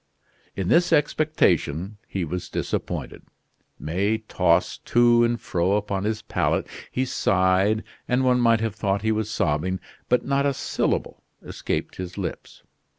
[0.55, 3.21] In this expectation he was disappointed.
[3.77, 9.03] May tossed to and fro upon his pallet; he sighed, and one might have thought
[9.03, 9.79] he was sobbing,
[10.09, 12.63] but not a syllable escaped his lips.